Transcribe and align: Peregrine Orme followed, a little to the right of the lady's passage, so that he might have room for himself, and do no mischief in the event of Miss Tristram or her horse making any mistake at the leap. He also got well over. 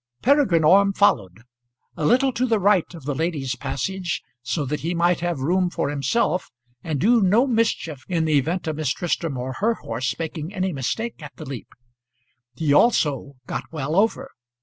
Peregrine 0.23 0.63
Orme 0.63 0.93
followed, 0.93 1.43
a 1.95 2.05
little 2.07 2.33
to 2.33 2.47
the 2.47 2.57
right 2.57 2.91
of 2.95 3.05
the 3.05 3.13
lady's 3.13 3.55
passage, 3.55 4.23
so 4.41 4.65
that 4.65 4.79
he 4.79 4.95
might 4.95 5.19
have 5.19 5.41
room 5.41 5.69
for 5.69 5.91
himself, 5.91 6.49
and 6.83 6.99
do 6.99 7.21
no 7.21 7.45
mischief 7.45 8.03
in 8.09 8.25
the 8.25 8.39
event 8.39 8.65
of 8.65 8.77
Miss 8.77 8.89
Tristram 8.89 9.37
or 9.37 9.53
her 9.59 9.75
horse 9.75 10.17
making 10.17 10.55
any 10.55 10.73
mistake 10.73 11.21
at 11.21 11.35
the 11.35 11.45
leap. 11.45 11.67
He 12.55 12.73
also 12.73 13.33
got 13.45 13.71
well 13.71 13.95
over. 13.95 14.31